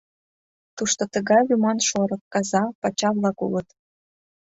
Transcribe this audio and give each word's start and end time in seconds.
Тушто 0.77 1.03
тыгай 1.13 1.41
лӱман 1.47 1.79
шорык, 1.89 2.21
каза, 2.33 2.63
пача-влак 2.81 3.37
улыт. 3.45 3.67